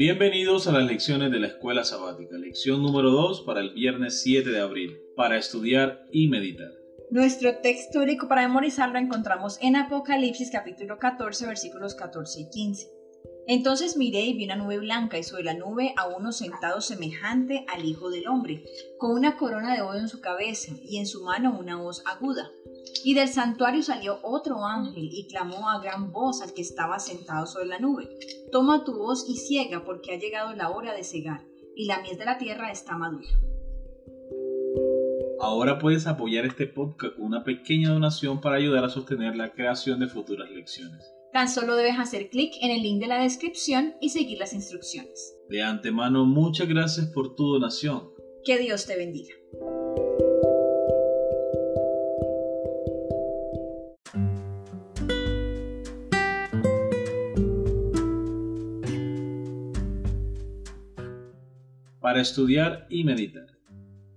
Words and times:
Bienvenidos 0.00 0.66
a 0.66 0.72
las 0.72 0.86
lecciones 0.86 1.30
de 1.30 1.38
la 1.40 1.48
escuela 1.48 1.84
sabática, 1.84 2.38
lección 2.38 2.82
número 2.82 3.10
2 3.10 3.42
para 3.42 3.60
el 3.60 3.74
viernes 3.74 4.22
7 4.22 4.48
de 4.48 4.58
abril, 4.58 4.98
para 5.14 5.36
estudiar 5.36 6.06
y 6.10 6.26
meditar. 6.28 6.70
Nuestro 7.10 7.56
texto 7.56 7.98
histórico 7.98 8.26
para 8.26 8.48
memorizar 8.48 8.88
lo 8.88 8.98
encontramos 8.98 9.58
en 9.60 9.76
Apocalipsis 9.76 10.50
capítulo 10.50 10.98
14 10.98 11.46
versículos 11.46 11.94
14 11.94 12.40
y 12.40 12.48
15. 12.48 12.99
Entonces 13.46 13.96
miré 13.96 14.22
y 14.22 14.34
vi 14.34 14.44
una 14.44 14.56
nube 14.56 14.78
blanca 14.78 15.18
y 15.18 15.22
sobre 15.22 15.44
la 15.44 15.54
nube 15.54 15.92
a 15.96 16.08
uno 16.08 16.32
sentado 16.32 16.80
semejante 16.80 17.64
al 17.68 17.84
Hijo 17.84 18.10
del 18.10 18.28
Hombre, 18.28 18.64
con 18.98 19.12
una 19.12 19.36
corona 19.36 19.74
de 19.74 19.82
oro 19.82 19.98
en 19.98 20.08
su 20.08 20.20
cabeza 20.20 20.72
y 20.82 20.98
en 20.98 21.06
su 21.06 21.24
mano 21.24 21.56
una 21.58 21.76
voz 21.76 22.02
aguda. 22.06 22.50
Y 23.04 23.14
del 23.14 23.28
santuario 23.28 23.82
salió 23.82 24.18
otro 24.22 24.64
ángel 24.64 25.08
y 25.12 25.26
clamó 25.26 25.68
a 25.68 25.80
gran 25.80 26.12
voz 26.12 26.42
al 26.42 26.52
que 26.52 26.62
estaba 26.62 26.98
sentado 26.98 27.46
sobre 27.46 27.66
la 27.66 27.78
nube. 27.78 28.08
Toma 28.52 28.84
tu 28.84 28.96
voz 28.96 29.26
y 29.28 29.36
ciega 29.36 29.84
porque 29.84 30.14
ha 30.14 30.18
llegado 30.18 30.54
la 30.54 30.70
hora 30.70 30.94
de 30.94 31.04
cegar, 31.04 31.44
y 31.74 31.86
la 31.86 32.00
miel 32.02 32.18
de 32.18 32.24
la 32.24 32.38
tierra 32.38 32.70
está 32.70 32.96
madura. 32.96 33.28
Ahora 35.40 35.78
puedes 35.78 36.06
apoyar 36.06 36.44
este 36.44 36.66
podcast 36.66 37.16
con 37.16 37.24
una 37.24 37.44
pequeña 37.44 37.90
donación 37.90 38.42
para 38.42 38.56
ayudar 38.56 38.84
a 38.84 38.90
sostener 38.90 39.36
la 39.36 39.52
creación 39.52 39.98
de 39.98 40.06
futuras 40.06 40.50
lecciones. 40.50 41.10
Tan 41.32 41.48
solo 41.48 41.76
debes 41.76 41.96
hacer 41.96 42.28
clic 42.28 42.54
en 42.60 42.72
el 42.72 42.82
link 42.82 43.00
de 43.00 43.06
la 43.06 43.22
descripción 43.22 43.94
y 44.00 44.08
seguir 44.08 44.38
las 44.38 44.52
instrucciones. 44.52 45.36
De 45.48 45.62
antemano, 45.62 46.26
muchas 46.26 46.68
gracias 46.68 47.06
por 47.06 47.36
tu 47.36 47.52
donación. 47.52 48.10
Que 48.44 48.58
Dios 48.58 48.84
te 48.84 48.96
bendiga. 48.96 49.34
Para 62.00 62.20
estudiar 62.20 62.88
y 62.90 63.04
meditar. 63.04 63.46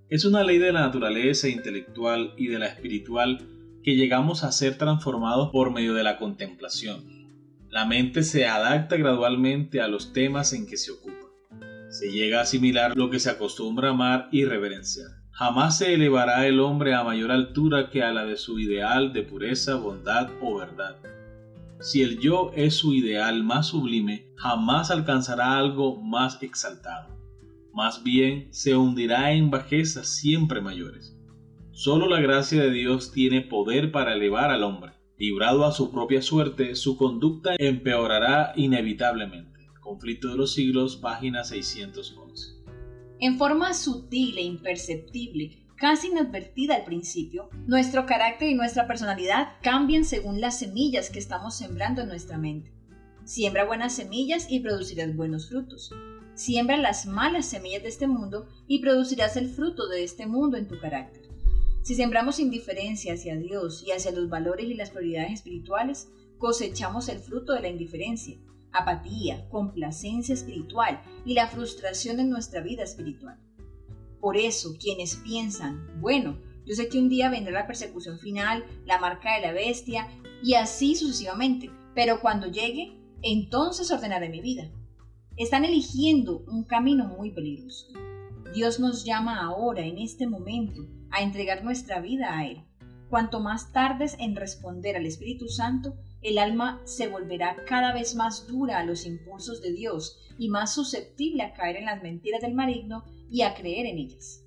Es 0.10 0.26
una 0.26 0.44
ley 0.44 0.58
de 0.58 0.74
la 0.74 0.82
naturaleza 0.82 1.48
intelectual 1.48 2.34
y 2.38 2.48
de 2.48 2.58
la 2.58 2.66
espiritual 2.66 3.63
que 3.84 3.96
llegamos 3.96 4.44
a 4.44 4.52
ser 4.52 4.78
transformados 4.78 5.50
por 5.52 5.72
medio 5.72 5.94
de 5.94 6.04
la 6.04 6.18
contemplación. 6.18 7.04
La 7.70 7.86
mente 7.86 8.24
se 8.24 8.48
adapta 8.48 8.98
gradualmente 8.98 9.82
a 9.82 9.88
los 9.88 10.14
temas 10.14 10.54
en 10.54 10.68
que 10.68 10.78
se 10.78 10.92
ocupa. 10.92 11.28
Se 11.90 12.12
llega 12.12 12.40
a 12.40 12.44
asimilar 12.44 12.96
lo 12.96 13.10
que 13.10 13.20
se 13.20 13.30
acostumbra 13.30 13.90
a 13.90 13.92
amar 13.92 14.30
y 14.32 14.46
reverenciar. 14.46 15.10
Jamás 15.32 15.80
se 15.80 15.94
elevará 15.94 16.48
el 16.48 16.60
hombre 16.60 16.94
a 16.94 17.04
mayor 17.04 17.32
altura 17.32 17.90
que 17.90 18.04
a 18.04 18.12
la 18.12 18.26
de 18.26 18.38
su 18.38 18.60
ideal 18.60 19.14
de 19.14 19.24
pureza, 19.24 19.76
bondad 19.76 20.30
o 20.42 20.58
verdad. 20.58 20.98
Si 21.82 22.02
el 22.02 22.20
yo 22.20 22.52
es 22.56 22.76
su 22.76 22.94
ideal 22.94 23.44
más 23.44 23.68
sublime, 23.68 24.28
jamás 24.38 24.90
alcanzará 24.92 25.58
algo 25.58 26.02
más 26.02 26.42
exaltado. 26.42 27.10
Más 27.74 28.04
bien 28.04 28.48
se 28.52 28.76
hundirá 28.76 29.32
en 29.34 29.50
bajezas 29.50 30.08
siempre 30.08 30.62
mayores. 30.62 31.13
Solo 31.76 32.08
la 32.08 32.22
gracia 32.22 32.62
de 32.62 32.70
Dios 32.70 33.12
tiene 33.12 33.42
poder 33.42 33.92
para 33.92 34.14
elevar 34.14 34.52
al 34.52 34.62
hombre. 34.62 34.94
Librado 35.18 35.66
a 35.66 35.72
su 35.72 35.92
propia 35.92 36.22
suerte, 36.22 36.76
su 36.76 36.98
conducta 36.98 37.56
empeorará 37.58 38.54
inevitablemente. 38.56 39.60
Conflicto 39.82 40.28
de 40.28 40.38
los 40.38 40.54
siglos, 40.54 40.98
página 40.98 41.44
611. 41.44 42.62
En 43.20 43.40
forma 43.40 43.74
sutil 43.74 44.38
e 44.38 44.44
imperceptible, 44.44 45.66
casi 45.76 46.10
inadvertida 46.10 46.76
al 46.76 46.86
principio, 46.86 47.50
nuestro 47.66 48.06
carácter 48.06 48.50
y 48.50 48.54
nuestra 48.54 48.86
personalidad 48.86 49.54
cambian 49.64 50.06
según 50.06 50.42
las 50.42 50.60
semillas 50.60 51.10
que 51.10 51.18
estamos 51.18 51.58
sembrando 51.58 52.04
en 52.04 52.08
nuestra 52.08 52.38
mente. 52.38 52.72
Siembra 53.24 53.66
buenas 53.66 53.96
semillas 53.96 54.46
y 54.48 54.60
producirás 54.60 55.16
buenos 55.16 55.50
frutos. 55.50 55.92
Siembra 56.36 56.78
las 56.78 57.08
malas 57.08 57.48
semillas 57.48 57.82
de 57.82 57.90
este 57.90 58.06
mundo 58.06 58.48
y 58.68 58.80
producirás 58.80 59.38
el 59.38 59.50
fruto 59.50 59.88
de 59.88 60.04
este 60.04 60.28
mundo 60.28 60.58
en 60.58 60.68
tu 60.68 60.80
carácter. 60.80 61.23
Si 61.84 61.96
sembramos 61.96 62.40
indiferencia 62.40 63.14
hacia 63.14 63.36
Dios 63.36 63.84
y 63.86 63.92
hacia 63.92 64.14
los 64.14 64.30
valores 64.30 64.68
y 64.68 64.74
las 64.74 64.92
prioridades 64.92 65.34
espirituales, 65.34 66.08
cosechamos 66.38 67.10
el 67.10 67.20
fruto 67.20 67.52
de 67.52 67.60
la 67.60 67.68
indiferencia, 67.68 68.38
apatía, 68.72 69.50
complacencia 69.50 70.34
espiritual 70.34 71.02
y 71.26 71.34
la 71.34 71.50
frustración 71.50 72.22
en 72.22 72.30
nuestra 72.30 72.62
vida 72.62 72.84
espiritual. 72.84 73.38
Por 74.22 74.38
eso, 74.38 74.78
quienes 74.80 75.18
piensan, 75.18 76.00
bueno, 76.00 76.40
yo 76.66 76.74
sé 76.74 76.88
que 76.88 77.00
un 77.00 77.10
día 77.10 77.30
vendrá 77.30 77.52
la 77.52 77.68
persecución 77.68 78.18
final, 78.18 78.64
la 78.86 78.98
marca 78.98 79.36
de 79.36 79.42
la 79.42 79.52
bestia, 79.52 80.08
y 80.42 80.54
así 80.54 80.96
sucesivamente, 80.96 81.70
pero 81.94 82.22
cuando 82.22 82.48
llegue, 82.48 82.98
entonces 83.22 83.92
ordenaré 83.92 84.30
mi 84.30 84.40
vida. 84.40 84.72
Están 85.36 85.66
eligiendo 85.66 86.46
un 86.48 86.64
camino 86.64 87.08
muy 87.08 87.32
peligroso. 87.32 87.88
Dios 88.54 88.80
nos 88.80 89.04
llama 89.04 89.42
ahora, 89.42 89.86
en 89.86 89.98
este 89.98 90.28
momento, 90.28 90.88
a 91.14 91.22
entregar 91.22 91.64
nuestra 91.64 92.02
vida 92.02 92.38
a 92.38 92.46
Él. 92.46 92.64
Cuanto 93.10 93.40
más 93.40 93.72
tardes 93.72 94.18
en 94.20 94.36
responder 94.36 94.98
al 94.98 95.06
Espíritu 95.06 95.48
Santo, 95.48 95.96
el 96.24 96.40
alma 96.40 96.82
se 96.86 97.08
volverá 97.08 97.56
cada 97.68 97.94
vez 97.94 98.16
más 98.16 98.48
dura 98.48 98.80
a 98.80 98.84
los 98.84 99.06
impulsos 99.06 99.62
de 99.62 99.72
Dios 99.72 100.18
y 100.40 100.50
más 100.50 100.74
susceptible 100.74 101.44
a 101.44 101.54
caer 101.54 101.76
en 101.76 101.86
las 101.86 102.02
mentiras 102.02 102.42
del 102.42 102.56
maligno 102.56 103.04
y 103.30 103.44
a 103.44 103.54
creer 103.54 103.86
en 103.86 104.00
ellas. 104.00 104.44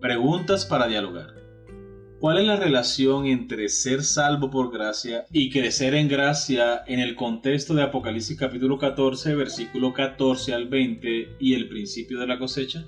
Preguntas 0.00 0.66
para 0.66 0.88
dialogar. 0.88 1.42
¿Cuál 2.18 2.38
es 2.38 2.46
la 2.46 2.56
relación 2.56 3.26
entre 3.26 3.68
ser 3.68 4.02
salvo 4.02 4.50
por 4.50 4.72
gracia 4.72 5.26
y 5.30 5.50
crecer 5.50 5.94
en 5.94 6.08
gracia 6.08 6.82
en 6.86 6.98
el 6.98 7.14
contexto 7.14 7.74
de 7.74 7.82
Apocalipsis 7.82 8.38
capítulo 8.38 8.78
14, 8.78 9.34
versículo 9.34 9.92
14 9.92 10.54
al 10.54 10.68
20 10.68 11.36
y 11.38 11.54
el 11.54 11.68
principio 11.68 12.18
de 12.18 12.26
la 12.26 12.38
cosecha? 12.38 12.84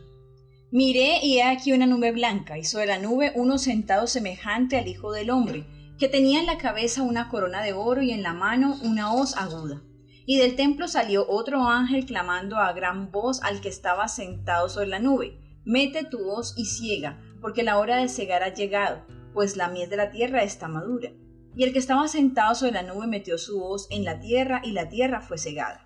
Miré 0.75 1.21
y 1.23 1.39
he 1.39 1.45
aquí 1.45 1.73
una 1.73 1.87
nube 1.87 2.11
blanca, 2.11 2.59
y 2.59 2.65
sobre 2.65 2.87
la 2.87 2.99
nube 2.99 3.31
uno 3.37 3.59
sentado 3.59 4.09
semejante 4.09 4.77
al 4.77 4.89
Hijo 4.89 5.13
del 5.13 5.31
Hombre, 5.31 5.65
que 6.01 6.09
tenía 6.09 6.41
en 6.41 6.47
la 6.47 6.59
cabeza 6.59 7.05
una 7.05 7.29
corona 7.29 7.63
de 7.63 7.73
oro 7.73 8.03
y 8.03 8.11
en 8.11 8.25
la 8.25 8.33
mano 8.33 8.77
una 8.83 9.15
hoz 9.15 9.37
aguda. 9.37 9.85
Y 10.27 10.37
del 10.37 10.57
templo 10.57 10.89
salió 10.89 11.29
otro 11.29 11.69
ángel 11.69 12.07
clamando 12.07 12.57
a 12.57 12.73
gran 12.73 13.13
voz 13.13 13.41
al 13.45 13.61
que 13.61 13.69
estaba 13.69 14.09
sentado 14.09 14.69
sobre 14.69 14.89
la 14.89 14.99
nube, 14.99 15.39
Mete 15.65 16.03
tu 16.03 16.29
hoz 16.29 16.55
y 16.57 16.65
ciega, 16.65 17.23
porque 17.41 17.63
la 17.63 17.79
hora 17.79 17.99
de 17.99 18.09
cegar 18.09 18.43
ha 18.43 18.53
llegado, 18.53 19.07
pues 19.33 19.57
la 19.57 19.69
miel 19.69 19.89
de 19.89 19.97
la 19.97 20.11
tierra 20.11 20.43
está 20.43 20.67
madura. 20.67 21.13
Y 21.55 21.63
el 21.63 21.73
que 21.73 21.79
estaba 21.79 22.09
sentado 22.09 22.57
sobre 22.57 22.73
la 22.73 22.83
nube 22.83 23.07
metió 23.07 23.39
su 23.39 23.63
hoz 23.63 23.87
en 23.91 24.05
la 24.05 24.19
tierra, 24.19 24.61
y 24.65 24.73
la 24.73 24.89
tierra 24.89 25.21
fue 25.21 25.39
cegada. 25.39 25.85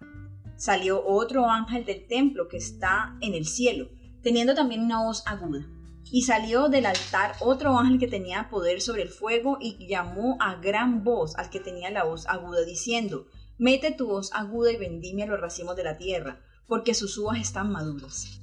Salió 0.56 1.06
otro 1.06 1.44
ángel 1.50 1.84
del 1.84 2.06
templo 2.06 2.48
que 2.48 2.56
está 2.56 3.18
en 3.20 3.34
el 3.34 3.44
cielo, 3.44 3.90
teniendo 4.22 4.54
también 4.54 4.82
una 4.82 5.02
voz 5.02 5.22
aguda. 5.26 5.66
Y 6.10 6.22
salió 6.22 6.68
del 6.68 6.86
altar 6.86 7.34
otro 7.40 7.78
ángel 7.78 7.98
que 7.98 8.08
tenía 8.08 8.48
poder 8.48 8.80
sobre 8.80 9.02
el 9.02 9.10
fuego 9.10 9.58
y 9.60 9.86
llamó 9.86 10.36
a 10.40 10.54
gran 10.54 11.04
voz 11.04 11.36
al 11.36 11.50
que 11.50 11.60
tenía 11.60 11.90
la 11.90 12.04
voz 12.04 12.26
aguda, 12.26 12.62
diciendo, 12.64 13.26
Mete 13.58 13.90
tu 13.90 14.06
voz 14.06 14.30
aguda 14.32 14.72
y 14.72 14.76
vendime 14.76 15.24
a 15.24 15.26
los 15.26 15.40
racimos 15.40 15.76
de 15.76 15.84
la 15.84 15.98
tierra, 15.98 16.40
porque 16.66 16.94
sus 16.94 17.18
uvas 17.18 17.40
están 17.40 17.72
maduras. 17.72 18.40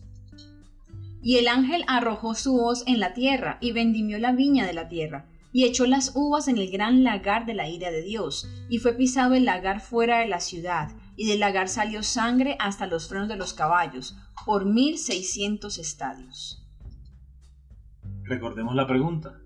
Y 1.24 1.38
el 1.38 1.48
ángel 1.48 1.86
arrojó 1.88 2.36
su 2.36 2.54
voz 2.54 2.84
en 2.86 3.00
la 3.00 3.14
tierra 3.14 3.58
y 3.62 3.72
vendimió 3.72 4.20
la 4.20 4.34
viña 4.34 4.68
de 4.68 4.74
la 4.74 4.90
tierra, 4.90 5.28
y 5.54 5.64
echó 5.64 5.86
las 5.86 6.12
uvas 6.16 6.50
en 6.50 6.58
el 6.58 6.70
gran 6.70 7.06
lagar 7.06 7.46
de 7.46 7.54
la 7.54 7.70
ira 7.70 7.90
de 7.90 8.02
Dios, 8.02 8.46
y 8.70 8.80
fue 8.80 8.94
pisado 8.94 9.36
el 9.36 9.46
lagar 9.46 9.80
fuera 9.80 10.20
de 10.20 10.28
la 10.28 10.42
ciudad, 10.42 10.92
y 11.16 11.28
del 11.28 11.40
lagar 11.40 11.70
salió 11.70 12.04
sangre 12.04 12.58
hasta 12.60 12.88
los 12.88 13.08
frenos 13.08 13.30
de 13.30 13.38
los 13.38 13.54
caballos, 13.54 14.18
por 14.46 14.66
mil 14.66 14.98
seiscientos 14.98 15.78
estadios. 15.78 16.66
Recordemos 18.24 18.76
la 18.76 18.88
pregunta. 18.88 19.40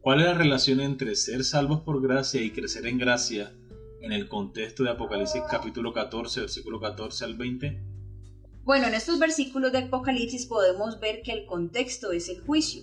¿Cuál 0.00 0.20
es 0.20 0.26
la 0.26 0.34
relación 0.34 0.80
entre 0.80 1.16
ser 1.16 1.44
salvos 1.44 1.80
por 1.80 2.00
gracia 2.02 2.40
y 2.40 2.50
crecer 2.50 2.86
en 2.86 2.98
gracia 2.98 3.52
en 4.00 4.12
el 4.12 4.28
contexto 4.28 4.84
de 4.84 4.90
Apocalipsis 4.90 5.42
capítulo 5.50 5.92
14, 5.92 6.40
versículo 6.40 6.80
14 6.80 7.24
al 7.24 7.36
20? 7.36 7.82
Bueno, 8.64 8.88
en 8.88 8.94
estos 8.94 9.18
versículos 9.18 9.72
de 9.72 9.78
Apocalipsis 9.78 10.46
podemos 10.46 10.98
ver 11.00 11.22
que 11.22 11.32
el 11.32 11.46
contexto 11.46 12.12
es 12.12 12.28
el 12.28 12.40
juicio, 12.40 12.82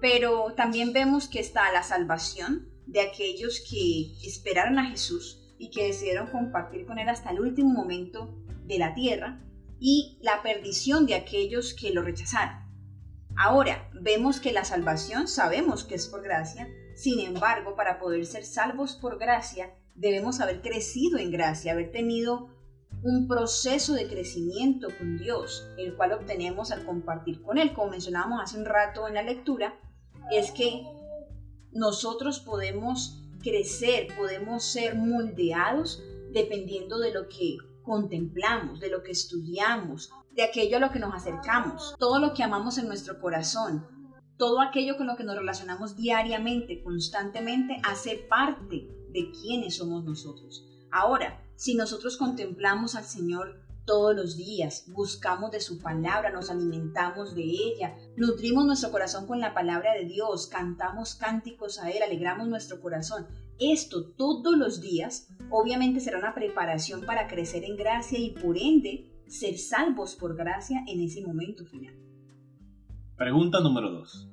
pero 0.00 0.54
también 0.56 0.92
vemos 0.92 1.28
que 1.28 1.40
está 1.40 1.72
la 1.72 1.82
salvación 1.82 2.68
de 2.86 3.00
aquellos 3.00 3.60
que 3.68 4.12
esperaron 4.24 4.78
a 4.78 4.90
Jesús 4.90 5.40
y 5.58 5.70
que 5.70 5.86
decidieron 5.86 6.26
compartir 6.28 6.84
con 6.84 6.98
Él 6.98 7.08
hasta 7.08 7.30
el 7.30 7.40
último 7.40 7.70
momento 7.70 8.34
de 8.66 8.78
la 8.78 8.94
tierra, 8.94 9.40
y 9.80 10.18
la 10.22 10.42
perdición 10.42 11.06
de 11.06 11.14
aquellos 11.14 11.74
que 11.74 11.92
lo 11.92 12.02
rechazaron. 12.02 12.64
Ahora, 13.36 13.90
vemos 14.00 14.40
que 14.40 14.52
la 14.52 14.64
salvación 14.64 15.26
sabemos 15.26 15.84
que 15.84 15.96
es 15.96 16.06
por 16.06 16.22
gracia, 16.22 16.68
sin 16.94 17.18
embargo, 17.20 17.74
para 17.74 17.98
poder 17.98 18.24
ser 18.26 18.44
salvos 18.44 18.94
por 18.94 19.18
gracia, 19.18 19.74
debemos 19.94 20.40
haber 20.40 20.62
crecido 20.62 21.18
en 21.18 21.30
gracia, 21.30 21.72
haber 21.72 21.90
tenido 21.90 22.50
un 23.02 23.26
proceso 23.26 23.94
de 23.94 24.06
crecimiento 24.06 24.88
con 24.96 25.18
Dios, 25.18 25.68
el 25.76 25.96
cual 25.96 26.12
obtenemos 26.12 26.70
al 26.70 26.86
compartir 26.86 27.42
con 27.42 27.58
Él. 27.58 27.74
Como 27.74 27.90
mencionábamos 27.90 28.40
hace 28.42 28.58
un 28.58 28.64
rato 28.64 29.08
en 29.08 29.14
la 29.14 29.22
lectura, 29.22 29.78
es 30.30 30.52
que 30.52 30.84
nosotros 31.72 32.38
podemos 32.40 33.20
crecer, 33.42 34.08
podemos 34.16 34.64
ser 34.64 34.94
moldeados 34.94 36.02
dependiendo 36.32 36.98
de 36.98 37.12
lo 37.12 37.28
que 37.28 37.58
contemplamos, 37.84 38.80
de 38.80 38.90
lo 38.90 39.02
que 39.02 39.12
estudiamos, 39.12 40.10
de 40.32 40.42
aquello 40.42 40.78
a 40.78 40.80
lo 40.80 40.90
que 40.90 40.98
nos 40.98 41.14
acercamos, 41.14 41.94
todo 41.98 42.18
lo 42.18 42.34
que 42.34 42.42
amamos 42.42 42.78
en 42.78 42.88
nuestro 42.88 43.20
corazón, 43.20 43.86
todo 44.36 44.60
aquello 44.60 44.96
con 44.96 45.06
lo 45.06 45.16
que 45.16 45.24
nos 45.24 45.36
relacionamos 45.36 45.96
diariamente, 45.96 46.82
constantemente, 46.82 47.80
hace 47.84 48.16
parte 48.28 48.88
de 49.10 49.30
quienes 49.30 49.76
somos 49.76 50.04
nosotros. 50.04 50.66
Ahora, 50.90 51.40
si 51.56 51.74
nosotros 51.74 52.16
contemplamos 52.16 52.96
al 52.96 53.04
Señor 53.04 53.60
todos 53.84 54.16
los 54.16 54.36
días, 54.36 54.86
buscamos 54.88 55.50
de 55.50 55.60
su 55.60 55.78
palabra, 55.78 56.30
nos 56.30 56.50
alimentamos 56.50 57.34
de 57.34 57.42
ella, 57.42 57.96
nutrimos 58.16 58.64
nuestro 58.64 58.90
corazón 58.90 59.26
con 59.26 59.40
la 59.40 59.54
palabra 59.54 59.92
de 59.92 60.06
Dios, 60.06 60.46
cantamos 60.46 61.14
cánticos 61.14 61.78
a 61.78 61.90
Él, 61.90 62.02
alegramos 62.02 62.48
nuestro 62.48 62.80
corazón. 62.80 63.26
Esto 63.60 64.10
todos 64.16 64.56
los 64.56 64.80
días 64.80 65.28
obviamente 65.50 66.00
será 66.00 66.18
una 66.18 66.34
preparación 66.34 67.02
para 67.02 67.28
crecer 67.28 67.64
en 67.64 67.76
gracia 67.76 68.18
y 68.18 68.30
por 68.30 68.58
ende 68.58 69.10
ser 69.28 69.58
salvos 69.58 70.16
por 70.16 70.36
gracia 70.36 70.84
en 70.88 71.00
ese 71.00 71.22
momento 71.22 71.64
final. 71.64 71.94
Pregunta 73.16 73.60
número 73.60 73.90
2. 73.90 74.28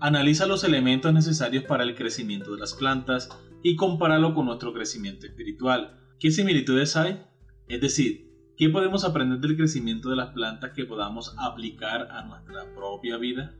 Analiza 0.00 0.46
los 0.46 0.64
elementos 0.64 1.12
necesarios 1.14 1.64
para 1.64 1.84
el 1.84 1.94
crecimiento 1.94 2.52
de 2.52 2.60
las 2.60 2.74
plantas 2.74 3.28
y 3.62 3.76
compáralo 3.76 4.34
con 4.34 4.46
nuestro 4.46 4.72
crecimiento 4.72 5.26
espiritual. 5.26 6.00
¿Qué 6.18 6.32
similitudes 6.32 6.96
hay? 6.96 7.22
Es 7.68 7.80
decir, 7.80 8.28
¿qué 8.56 8.68
podemos 8.68 9.04
aprender 9.04 9.38
del 9.38 9.56
crecimiento 9.56 10.10
de 10.10 10.16
las 10.16 10.32
plantas 10.32 10.72
que 10.72 10.84
podamos 10.84 11.34
aplicar 11.38 12.10
a 12.10 12.24
nuestra 12.24 12.74
propia 12.74 13.18
vida? 13.18 13.54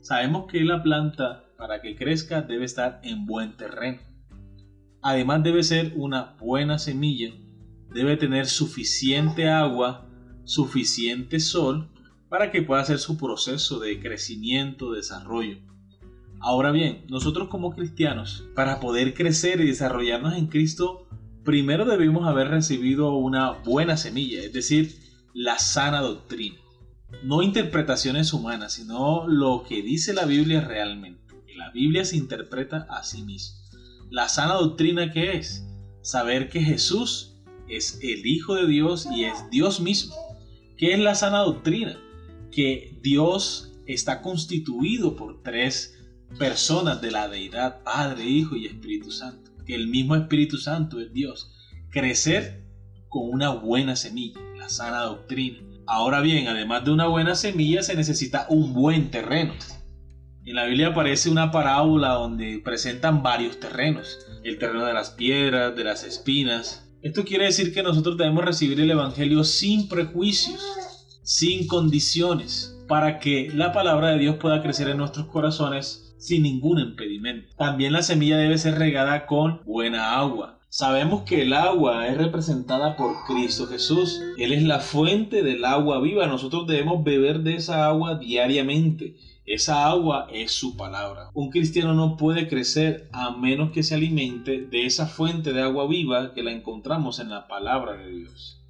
Sabemos 0.00 0.46
que 0.46 0.62
la 0.62 0.82
planta, 0.82 1.44
para 1.58 1.80
que 1.80 1.96
crezca, 1.96 2.42
debe 2.42 2.64
estar 2.64 3.00
en 3.02 3.26
buen 3.26 3.56
terreno. 3.56 4.13
Además 5.04 5.42
debe 5.42 5.62
ser 5.62 5.92
una 5.96 6.34
buena 6.40 6.78
semilla, 6.78 7.30
debe 7.92 8.16
tener 8.16 8.46
suficiente 8.46 9.50
agua, 9.50 10.08
suficiente 10.44 11.40
sol, 11.40 11.90
para 12.30 12.50
que 12.50 12.62
pueda 12.62 12.80
hacer 12.80 12.98
su 12.98 13.18
proceso 13.18 13.80
de 13.80 14.00
crecimiento, 14.00 14.92
desarrollo. 14.92 15.58
Ahora 16.40 16.70
bien, 16.70 17.04
nosotros 17.10 17.48
como 17.48 17.74
cristianos, 17.74 18.44
para 18.54 18.80
poder 18.80 19.12
crecer 19.12 19.60
y 19.60 19.66
desarrollarnos 19.66 20.38
en 20.38 20.46
Cristo, 20.46 21.06
primero 21.44 21.84
debemos 21.84 22.26
haber 22.26 22.48
recibido 22.48 23.14
una 23.14 23.50
buena 23.50 23.98
semilla, 23.98 24.40
es 24.40 24.54
decir, 24.54 24.96
la 25.34 25.58
sana 25.58 26.00
doctrina. 26.00 26.56
No 27.22 27.42
interpretaciones 27.42 28.32
humanas, 28.32 28.72
sino 28.72 29.28
lo 29.28 29.64
que 29.68 29.82
dice 29.82 30.14
la 30.14 30.24
Biblia 30.24 30.62
realmente. 30.62 31.34
La 31.56 31.70
Biblia 31.72 32.06
se 32.06 32.16
interpreta 32.16 32.86
a 32.88 33.04
sí 33.04 33.22
misma. 33.22 33.63
La 34.14 34.28
sana 34.28 34.54
doctrina 34.54 35.10
que 35.10 35.36
es 35.36 35.66
saber 36.00 36.48
que 36.48 36.60
Jesús 36.60 37.34
es 37.68 37.98
el 38.00 38.24
Hijo 38.24 38.54
de 38.54 38.68
Dios 38.68 39.08
y 39.12 39.24
es 39.24 39.34
Dios 39.50 39.80
mismo. 39.80 40.14
¿Qué 40.76 40.92
es 40.92 41.00
la 41.00 41.16
sana 41.16 41.40
doctrina? 41.40 41.98
Que 42.52 42.96
Dios 43.02 43.72
está 43.86 44.22
constituido 44.22 45.16
por 45.16 45.42
tres 45.42 45.98
personas 46.38 47.02
de 47.02 47.10
la 47.10 47.28
deidad, 47.28 47.82
Padre, 47.82 48.24
Hijo 48.24 48.54
y 48.54 48.66
Espíritu 48.66 49.10
Santo 49.10 49.50
que 49.64 49.74
el 49.74 49.88
mismo 49.88 50.14
Espíritu 50.14 50.58
Santo 50.58 51.00
es 51.00 51.12
Dios. 51.12 51.50
Crecer 51.90 52.62
con 53.08 53.28
una 53.28 53.50
buena 53.50 53.96
semilla, 53.96 54.40
la 54.56 54.68
sana 54.68 55.02
doctrina. 55.02 55.58
Ahora 55.86 56.20
bien, 56.20 56.46
además 56.46 56.84
de 56.84 56.92
una 56.92 57.08
buena 57.08 57.34
semilla, 57.34 57.82
se 57.82 57.96
necesita 57.96 58.46
un 58.48 58.72
buen 58.72 59.10
terreno. 59.10 59.54
En 60.46 60.56
la 60.56 60.66
Biblia 60.66 60.88
aparece 60.88 61.30
una 61.30 61.50
parábola 61.50 62.10
donde 62.10 62.60
presentan 62.62 63.22
varios 63.22 63.58
terrenos. 63.60 64.18
El 64.42 64.58
terreno 64.58 64.84
de 64.84 64.92
las 64.92 65.08
piedras, 65.08 65.74
de 65.74 65.84
las 65.84 66.04
espinas. 66.04 66.86
Esto 67.00 67.24
quiere 67.24 67.46
decir 67.46 67.72
que 67.72 67.82
nosotros 67.82 68.18
debemos 68.18 68.44
recibir 68.44 68.78
el 68.78 68.90
Evangelio 68.90 69.42
sin 69.44 69.88
prejuicios, 69.88 70.62
sin 71.22 71.66
condiciones, 71.66 72.78
para 72.86 73.20
que 73.20 73.50
la 73.54 73.72
palabra 73.72 74.10
de 74.10 74.18
Dios 74.18 74.36
pueda 74.36 74.62
crecer 74.62 74.88
en 74.88 74.98
nuestros 74.98 75.28
corazones 75.28 76.14
sin 76.18 76.42
ningún 76.42 76.78
impedimento. 76.78 77.48
También 77.56 77.94
la 77.94 78.02
semilla 78.02 78.36
debe 78.36 78.58
ser 78.58 78.78
regada 78.78 79.24
con 79.24 79.62
buena 79.64 80.18
agua. 80.18 80.60
Sabemos 80.76 81.22
que 81.22 81.42
el 81.42 81.52
agua 81.52 82.08
es 82.08 82.18
representada 82.18 82.96
por 82.96 83.24
Cristo 83.28 83.68
Jesús. 83.68 84.20
Él 84.36 84.52
es 84.52 84.64
la 84.64 84.80
fuente 84.80 85.44
del 85.44 85.64
agua 85.64 86.00
viva. 86.00 86.26
Nosotros 86.26 86.66
debemos 86.66 87.04
beber 87.04 87.44
de 87.44 87.54
esa 87.54 87.86
agua 87.86 88.16
diariamente. 88.16 89.16
Esa 89.46 89.86
agua 89.86 90.26
es 90.32 90.50
su 90.50 90.76
palabra. 90.76 91.30
Un 91.32 91.50
cristiano 91.50 91.94
no 91.94 92.16
puede 92.16 92.48
crecer 92.48 93.08
a 93.12 93.36
menos 93.36 93.70
que 93.70 93.84
se 93.84 93.94
alimente 93.94 94.62
de 94.62 94.84
esa 94.84 95.06
fuente 95.06 95.52
de 95.52 95.62
agua 95.62 95.86
viva 95.86 96.34
que 96.34 96.42
la 96.42 96.50
encontramos 96.50 97.20
en 97.20 97.30
la 97.30 97.46
palabra 97.46 97.92
de 97.92 98.10
Dios. 98.10 98.60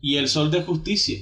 Y 0.00 0.18
el 0.18 0.28
sol 0.28 0.52
de 0.52 0.62
justicia, 0.62 1.18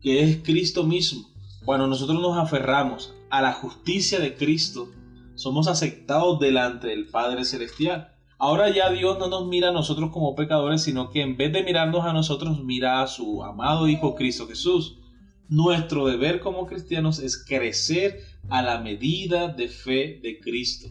que 0.00 0.22
es 0.22 0.38
Cristo 0.38 0.84
mismo. 0.84 1.28
Cuando 1.66 1.86
nosotros 1.86 2.22
nos 2.22 2.38
aferramos 2.38 3.12
a 3.28 3.42
la 3.42 3.52
justicia 3.52 4.18
de 4.18 4.34
Cristo, 4.34 4.88
somos 5.34 5.68
aceptados 5.68 6.40
delante 6.40 6.86
del 6.86 7.08
Padre 7.08 7.44
Celestial. 7.44 8.14
Ahora 8.40 8.70
ya 8.70 8.90
Dios 8.90 9.18
no 9.18 9.28
nos 9.28 9.48
mira 9.48 9.70
a 9.70 9.72
nosotros 9.72 10.10
como 10.12 10.36
pecadores, 10.36 10.82
sino 10.82 11.10
que 11.10 11.22
en 11.22 11.36
vez 11.36 11.52
de 11.52 11.64
mirarnos 11.64 12.04
a 12.04 12.12
nosotros, 12.12 12.62
mira 12.62 13.02
a 13.02 13.08
su 13.08 13.42
amado 13.42 13.88
Hijo 13.88 14.14
Cristo 14.14 14.46
Jesús. 14.46 15.00
Nuestro 15.48 16.06
deber 16.06 16.38
como 16.38 16.66
cristianos 16.66 17.18
es 17.18 17.44
crecer 17.44 18.20
a 18.48 18.62
la 18.62 18.78
medida 18.80 19.48
de 19.48 19.68
fe 19.68 20.20
de 20.22 20.38
Cristo, 20.40 20.88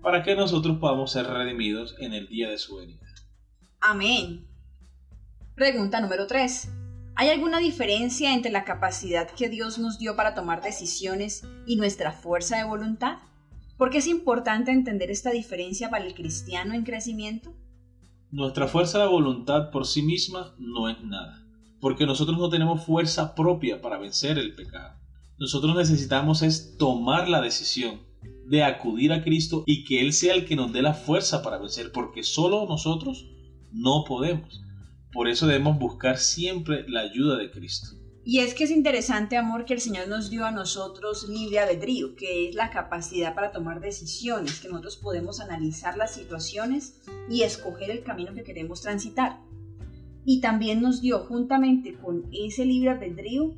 para 0.00 0.22
que 0.22 0.34
nosotros 0.34 0.78
podamos 0.78 1.12
ser 1.12 1.26
redimidos 1.26 1.96
en 1.98 2.14
el 2.14 2.28
día 2.28 2.48
de 2.48 2.56
su 2.56 2.76
venida. 2.76 3.06
Amén. 3.80 4.46
Pregunta 5.54 6.00
número 6.00 6.26
3. 6.26 6.70
¿Hay 7.14 7.28
alguna 7.28 7.58
diferencia 7.58 8.32
entre 8.32 8.50
la 8.50 8.64
capacidad 8.64 9.30
que 9.30 9.50
Dios 9.50 9.78
nos 9.78 9.98
dio 9.98 10.16
para 10.16 10.34
tomar 10.34 10.62
decisiones 10.62 11.46
y 11.66 11.76
nuestra 11.76 12.12
fuerza 12.12 12.56
de 12.56 12.64
voluntad? 12.64 13.18
¿Por 13.76 13.90
qué 13.90 13.98
es 13.98 14.06
importante 14.06 14.70
entender 14.72 15.10
esta 15.10 15.30
diferencia 15.30 15.90
para 15.90 16.06
el 16.06 16.14
cristiano 16.14 16.72
en 16.72 16.82
crecimiento? 16.82 17.52
Nuestra 18.30 18.68
fuerza 18.68 19.00
de 19.00 19.06
voluntad 19.06 19.70
por 19.70 19.86
sí 19.86 20.00
misma 20.00 20.54
no 20.58 20.88
es 20.88 21.02
nada, 21.02 21.46
porque 21.78 22.06
nosotros 22.06 22.38
no 22.38 22.48
tenemos 22.48 22.86
fuerza 22.86 23.34
propia 23.34 23.82
para 23.82 23.98
vencer 23.98 24.38
el 24.38 24.54
pecado. 24.54 24.98
Nosotros 25.38 25.76
necesitamos 25.76 26.40
es 26.40 26.78
tomar 26.78 27.28
la 27.28 27.42
decisión 27.42 28.00
de 28.46 28.64
acudir 28.64 29.12
a 29.12 29.22
Cristo 29.22 29.62
y 29.66 29.84
que 29.84 30.00
Él 30.00 30.14
sea 30.14 30.32
el 30.34 30.46
que 30.46 30.56
nos 30.56 30.72
dé 30.72 30.80
la 30.80 30.94
fuerza 30.94 31.42
para 31.42 31.58
vencer, 31.58 31.92
porque 31.92 32.22
solo 32.22 32.64
nosotros 32.66 33.26
no 33.72 34.04
podemos. 34.08 34.62
Por 35.12 35.28
eso 35.28 35.46
debemos 35.46 35.78
buscar 35.78 36.16
siempre 36.16 36.88
la 36.88 37.00
ayuda 37.00 37.36
de 37.36 37.50
Cristo. 37.50 37.88
Y 38.28 38.40
es 38.40 38.54
que 38.54 38.64
es 38.64 38.72
interesante, 38.72 39.36
amor, 39.36 39.64
que 39.64 39.74
el 39.74 39.80
Señor 39.80 40.08
nos 40.08 40.30
dio 40.30 40.44
a 40.44 40.50
nosotros 40.50 41.28
libre 41.28 41.60
albedrío, 41.60 42.16
que 42.16 42.48
es 42.48 42.56
la 42.56 42.70
capacidad 42.70 43.36
para 43.36 43.52
tomar 43.52 43.78
decisiones, 43.78 44.58
que 44.58 44.66
nosotros 44.66 44.96
podemos 44.96 45.38
analizar 45.38 45.96
las 45.96 46.14
situaciones 46.14 47.00
y 47.30 47.42
escoger 47.42 47.88
el 47.88 48.02
camino 48.02 48.34
que 48.34 48.42
queremos 48.42 48.82
transitar. 48.82 49.38
Y 50.24 50.40
también 50.40 50.82
nos 50.82 51.00
dio, 51.00 51.20
juntamente 51.20 51.94
con 51.94 52.28
ese 52.32 52.64
libre 52.64 52.90
albedrío, 52.90 53.54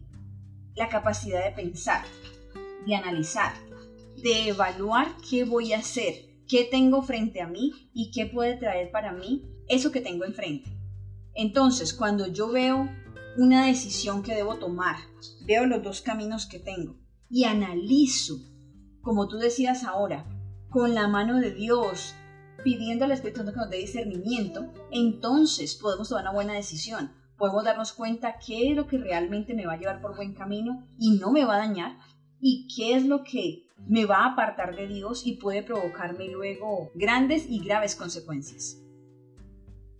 la 0.76 0.90
capacidad 0.90 1.42
de 1.42 1.52
pensar, 1.52 2.04
de 2.86 2.94
analizar, 2.94 3.54
de 4.22 4.50
evaluar 4.50 5.16
qué 5.30 5.44
voy 5.44 5.72
a 5.72 5.78
hacer, 5.78 6.26
qué 6.46 6.68
tengo 6.70 7.00
frente 7.00 7.40
a 7.40 7.48
mí 7.48 7.72
y 7.94 8.10
qué 8.10 8.26
puede 8.26 8.58
traer 8.58 8.90
para 8.90 9.12
mí 9.12 9.46
eso 9.66 9.90
que 9.90 10.02
tengo 10.02 10.26
enfrente. 10.26 10.68
Entonces, 11.34 11.94
cuando 11.94 12.26
yo 12.26 12.50
veo 12.50 12.86
una 13.36 13.66
decisión 13.66 14.22
que 14.22 14.34
debo 14.34 14.56
tomar, 14.56 14.96
veo 15.46 15.66
los 15.66 15.82
dos 15.82 16.00
caminos 16.00 16.46
que 16.46 16.58
tengo 16.58 16.96
y 17.30 17.44
analizo, 17.44 18.36
como 19.02 19.28
tú 19.28 19.36
decías 19.36 19.84
ahora, 19.84 20.24
con 20.70 20.94
la 20.94 21.08
mano 21.08 21.38
de 21.38 21.52
Dios, 21.52 22.14
pidiendo 22.64 23.04
al 23.04 23.12
Espíritu 23.12 23.38
Santo 23.38 23.52
que 23.52 23.60
nos 23.60 23.70
dé 23.70 23.78
discernimiento, 23.78 24.72
entonces 24.90 25.76
podemos 25.76 26.08
tomar 26.08 26.24
una 26.24 26.32
buena 26.32 26.54
decisión. 26.54 27.12
Podemos 27.36 27.64
darnos 27.64 27.92
cuenta 27.92 28.36
qué 28.44 28.70
es 28.70 28.76
lo 28.76 28.88
que 28.88 28.98
realmente 28.98 29.54
me 29.54 29.66
va 29.66 29.74
a 29.74 29.78
llevar 29.78 30.00
por 30.00 30.16
buen 30.16 30.34
camino 30.34 30.86
y 30.98 31.18
no 31.18 31.30
me 31.30 31.44
va 31.44 31.54
a 31.54 31.66
dañar 31.66 31.98
y 32.40 32.66
qué 32.74 32.94
es 32.94 33.06
lo 33.06 33.22
que 33.22 33.68
me 33.86 34.06
va 34.06 34.24
a 34.24 34.32
apartar 34.32 34.74
de 34.74 34.88
Dios 34.88 35.24
y 35.24 35.36
puede 35.36 35.62
provocarme 35.62 36.28
luego 36.28 36.90
grandes 36.94 37.46
y 37.48 37.60
graves 37.60 37.94
consecuencias. 37.94 38.82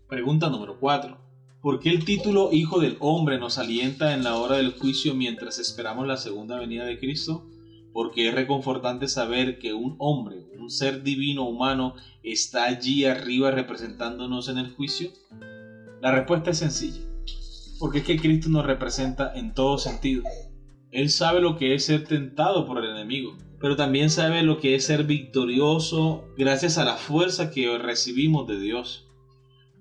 Pregunta 0.08 0.50
número 0.50 0.80
4. 0.80 1.27
¿Por 1.60 1.80
qué 1.80 1.90
el 1.90 2.04
título 2.04 2.50
Hijo 2.52 2.78
del 2.78 2.96
Hombre 3.00 3.36
nos 3.40 3.58
alienta 3.58 4.14
en 4.14 4.22
la 4.22 4.36
hora 4.36 4.58
del 4.58 4.70
juicio 4.70 5.16
mientras 5.16 5.58
esperamos 5.58 6.06
la 6.06 6.16
segunda 6.16 6.56
venida 6.56 6.84
de 6.84 7.00
Cristo? 7.00 7.48
Porque 7.92 8.28
es 8.28 8.34
reconfortante 8.34 9.08
saber 9.08 9.58
que 9.58 9.72
un 9.72 9.96
hombre, 9.98 10.46
un 10.56 10.70
ser 10.70 11.02
divino 11.02 11.48
humano, 11.48 11.96
está 12.22 12.66
allí 12.66 13.06
arriba 13.06 13.50
representándonos 13.50 14.48
en 14.48 14.58
el 14.58 14.70
juicio. 14.70 15.10
La 16.00 16.12
respuesta 16.12 16.50
es 16.50 16.58
sencilla. 16.58 17.00
Porque 17.80 17.98
es 17.98 18.04
que 18.04 18.20
Cristo 18.20 18.50
nos 18.50 18.64
representa 18.64 19.32
en 19.34 19.52
todo 19.52 19.78
sentido. 19.78 20.22
Él 20.92 21.10
sabe 21.10 21.40
lo 21.40 21.56
que 21.56 21.74
es 21.74 21.86
ser 21.86 22.04
tentado 22.04 22.66
por 22.66 22.78
el 22.78 22.88
enemigo, 22.88 23.36
pero 23.58 23.74
también 23.74 24.10
sabe 24.10 24.44
lo 24.44 24.60
que 24.60 24.76
es 24.76 24.84
ser 24.84 25.02
victorioso 25.02 26.24
gracias 26.36 26.78
a 26.78 26.84
la 26.84 26.94
fuerza 26.94 27.50
que 27.50 27.76
recibimos 27.78 28.46
de 28.46 28.60
Dios. 28.60 29.07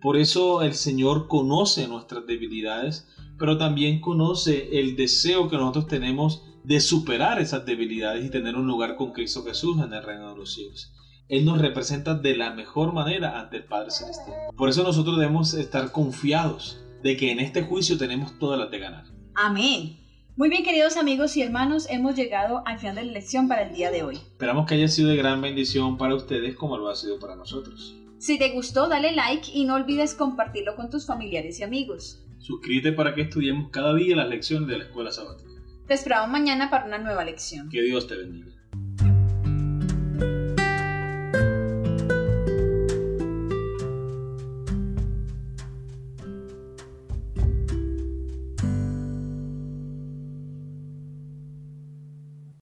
Por 0.01 0.17
eso 0.17 0.61
el 0.61 0.73
Señor 0.73 1.27
conoce 1.27 1.87
nuestras 1.87 2.25
debilidades, 2.27 3.07
pero 3.39 3.57
también 3.57 3.99
conoce 3.99 4.79
el 4.79 4.95
deseo 4.95 5.49
que 5.49 5.57
nosotros 5.57 5.87
tenemos 5.87 6.43
de 6.63 6.79
superar 6.81 7.39
esas 7.39 7.65
debilidades 7.65 8.25
y 8.25 8.29
tener 8.29 8.55
un 8.55 8.67
lugar 8.67 8.95
con 8.95 9.11
Cristo 9.11 9.43
Jesús 9.43 9.77
en 9.81 9.93
el 9.93 10.03
reino 10.03 10.31
de 10.31 10.37
los 10.37 10.53
cielos. 10.53 10.93
Él 11.29 11.45
nos 11.45 11.59
representa 11.59 12.13
de 12.13 12.37
la 12.37 12.51
mejor 12.51 12.93
manera 12.93 13.39
ante 13.39 13.57
el 13.57 13.65
Padre 13.65 13.91
Celestial. 13.91 14.37
Por 14.55 14.69
eso 14.69 14.83
nosotros 14.83 15.17
debemos 15.17 15.53
estar 15.53 15.91
confiados 15.91 16.83
de 17.03 17.17
que 17.17 17.31
en 17.31 17.39
este 17.39 17.63
juicio 17.63 17.97
tenemos 17.97 18.37
todas 18.39 18.59
las 18.59 18.71
de 18.71 18.79
ganar. 18.79 19.05
Amén. 19.35 19.97
Muy 20.35 20.49
bien, 20.49 20.63
queridos 20.63 20.97
amigos 20.97 21.35
y 21.35 21.41
hermanos, 21.41 21.87
hemos 21.89 22.15
llegado 22.15 22.61
al 22.65 22.79
final 22.79 22.95
de 22.95 23.05
la 23.05 23.11
lección 23.13 23.47
para 23.47 23.63
el 23.63 23.75
día 23.75 23.89
de 23.89 24.03
hoy. 24.03 24.15
Esperamos 24.15 24.67
que 24.67 24.75
haya 24.75 24.87
sido 24.87 25.09
de 25.09 25.15
gran 25.15 25.41
bendición 25.41 25.97
para 25.97 26.15
ustedes 26.15 26.55
como 26.55 26.77
lo 26.77 26.89
ha 26.89 26.95
sido 26.95 27.19
para 27.19 27.35
nosotros. 27.35 27.95
Si 28.19 28.39
te 28.39 28.51
gustó, 28.51 28.87
dale 28.87 29.11
like 29.11 29.51
y 29.53 29.65
no 29.65 29.75
olvides 29.75 30.15
compartirlo 30.15 30.75
con 30.75 30.89
tus 30.89 31.05
familiares 31.05 31.59
y 31.59 31.63
amigos. 31.63 32.23
Suscríbete 32.39 32.93
para 32.93 33.13
que 33.13 33.21
estudiemos 33.21 33.69
cada 33.71 33.93
día 33.93 34.15
las 34.15 34.29
lecciones 34.29 34.67
de 34.67 34.77
la 34.77 34.85
escuela 34.85 35.11
sabática. 35.11 35.49
Te 35.87 35.93
esperamos 35.93 36.29
mañana 36.29 36.69
para 36.69 36.85
una 36.85 36.97
nueva 36.97 37.23
lección. 37.23 37.69
Que 37.69 37.81
Dios 37.81 38.07
te 38.07 38.17
bendiga. 38.17 38.56